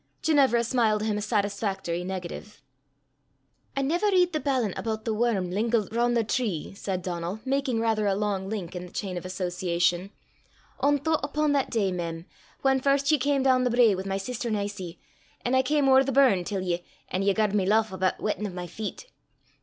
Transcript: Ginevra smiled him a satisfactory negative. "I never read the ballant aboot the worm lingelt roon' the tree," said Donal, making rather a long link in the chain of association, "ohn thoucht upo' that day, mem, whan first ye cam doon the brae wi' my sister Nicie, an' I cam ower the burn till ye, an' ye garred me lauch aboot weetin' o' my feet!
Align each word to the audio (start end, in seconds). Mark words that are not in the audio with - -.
Ginevra 0.23 0.63
smiled 0.63 1.03
him 1.03 1.15
a 1.15 1.21
satisfactory 1.21 2.03
negative. 2.03 2.59
"I 3.77 3.83
never 3.83 4.07
read 4.07 4.33
the 4.33 4.39
ballant 4.39 4.73
aboot 4.75 5.05
the 5.05 5.13
worm 5.13 5.51
lingelt 5.51 5.91
roon' 5.93 6.15
the 6.15 6.23
tree," 6.23 6.73
said 6.75 7.03
Donal, 7.03 7.39
making 7.45 7.79
rather 7.79 8.07
a 8.07 8.15
long 8.15 8.49
link 8.49 8.75
in 8.75 8.87
the 8.87 8.91
chain 8.91 9.15
of 9.15 9.25
association, 9.27 10.09
"ohn 10.79 10.97
thoucht 10.97 11.23
upo' 11.23 11.47
that 11.49 11.69
day, 11.69 11.91
mem, 11.91 12.25
whan 12.63 12.79
first 12.81 13.11
ye 13.11 13.19
cam 13.19 13.43
doon 13.43 13.63
the 13.63 13.69
brae 13.69 13.93
wi' 13.93 14.01
my 14.07 14.17
sister 14.17 14.49
Nicie, 14.49 14.97
an' 15.45 15.53
I 15.53 15.61
cam 15.61 15.87
ower 15.87 16.03
the 16.03 16.11
burn 16.11 16.45
till 16.45 16.61
ye, 16.61 16.83
an' 17.09 17.21
ye 17.21 17.31
garred 17.35 17.53
me 17.53 17.67
lauch 17.67 17.91
aboot 17.91 18.17
weetin' 18.19 18.47
o' 18.47 18.49
my 18.49 18.65
feet! 18.65 19.05